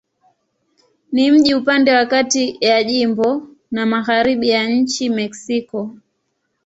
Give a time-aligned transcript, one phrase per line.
[1.11, 5.95] Ni mji upande wa kati ya jimbo na magharibi ya nchi Mexiko.